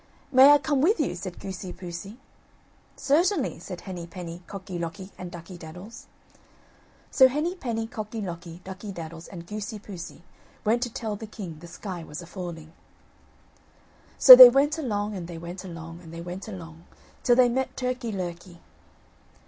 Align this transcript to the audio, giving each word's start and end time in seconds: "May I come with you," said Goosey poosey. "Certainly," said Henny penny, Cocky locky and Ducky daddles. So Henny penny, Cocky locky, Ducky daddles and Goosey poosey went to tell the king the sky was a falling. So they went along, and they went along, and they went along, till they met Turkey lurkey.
"May 0.31 0.49
I 0.49 0.57
come 0.57 0.81
with 0.81 0.99
you," 0.99 1.13
said 1.13 1.39
Goosey 1.39 1.71
poosey. 1.73 2.17
"Certainly," 2.95 3.59
said 3.59 3.81
Henny 3.81 4.07
penny, 4.07 4.41
Cocky 4.47 4.79
locky 4.79 5.11
and 5.15 5.29
Ducky 5.29 5.59
daddles. 5.59 6.07
So 7.11 7.27
Henny 7.27 7.53
penny, 7.53 7.85
Cocky 7.85 8.19
locky, 8.19 8.61
Ducky 8.63 8.91
daddles 8.91 9.27
and 9.27 9.45
Goosey 9.45 9.77
poosey 9.77 10.23
went 10.65 10.81
to 10.81 10.89
tell 10.91 11.15
the 11.15 11.27
king 11.27 11.59
the 11.59 11.67
sky 11.67 12.03
was 12.03 12.19
a 12.19 12.25
falling. 12.25 12.73
So 14.17 14.35
they 14.35 14.49
went 14.49 14.79
along, 14.79 15.13
and 15.15 15.27
they 15.27 15.37
went 15.37 15.63
along, 15.63 15.99
and 16.01 16.11
they 16.11 16.21
went 16.21 16.47
along, 16.47 16.85
till 17.21 17.35
they 17.35 17.47
met 17.49 17.77
Turkey 17.77 18.11
lurkey. 18.11 18.57